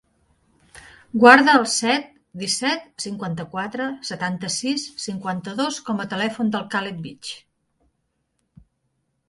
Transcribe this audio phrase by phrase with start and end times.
[1.23, 2.07] Guarda el set,
[2.43, 7.35] disset, cinquanta-quatre, setanta-sis, cinquanta-dos com a telèfon del Caleb Vich.